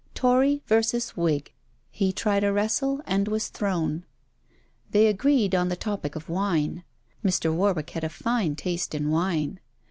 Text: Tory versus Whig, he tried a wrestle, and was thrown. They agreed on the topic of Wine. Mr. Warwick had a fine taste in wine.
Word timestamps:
Tory 0.15 0.63
versus 0.65 1.11
Whig, 1.15 1.53
he 1.91 2.11
tried 2.11 2.43
a 2.43 2.51
wrestle, 2.51 3.01
and 3.05 3.27
was 3.27 3.49
thrown. 3.49 4.03
They 4.89 5.05
agreed 5.05 5.53
on 5.53 5.69
the 5.69 5.75
topic 5.75 6.15
of 6.15 6.27
Wine. 6.27 6.83
Mr. 7.23 7.53
Warwick 7.53 7.91
had 7.91 8.03
a 8.03 8.09
fine 8.09 8.55
taste 8.55 8.95
in 8.95 9.11
wine. 9.11 9.59